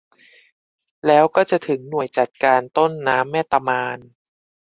[1.05, 3.97] แล้วก็จะถึงหน่วยจัดการต้นน้ำแม่ตะมาน